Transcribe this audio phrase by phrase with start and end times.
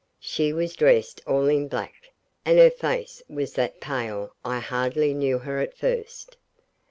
[0.19, 1.93] She was dressed all in black,
[2.43, 6.37] and her face was that pale I hardly knew her at first.